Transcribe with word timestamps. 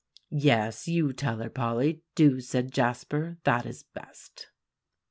"Yes, 0.33 0.87
you 0.87 1.13
tell 1.13 1.37
her, 1.37 1.49
Polly, 1.51 2.01
do," 2.15 2.39
said 2.39 2.71
Jasper; 2.71 3.37
"that 3.43 3.67
is 3.67 3.83
best." 3.83 4.47